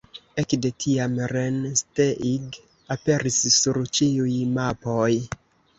[0.43, 2.59] Ekde tiam Rennsteig
[2.97, 5.09] aperis sur ĉiuj mapoj.